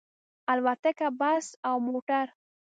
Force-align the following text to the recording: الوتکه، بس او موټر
الوتکه، 0.51 1.07
بس 1.19 1.45
او 1.67 1.75
موټر 1.87 2.25